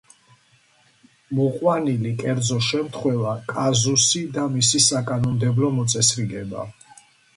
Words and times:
მოყვანილი 1.39 2.13
კერძო 2.23 2.57
შემთხვევა, 2.69 3.35
კაზუსი 3.53 4.23
და 4.39 4.47
მისი 4.57 4.83
საკანონმდებლო 4.89 5.71
მოწესრიგება. 5.81 6.67